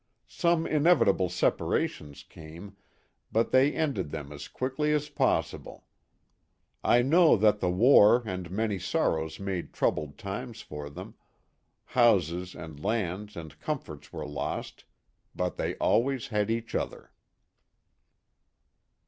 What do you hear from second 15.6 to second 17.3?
always had each other.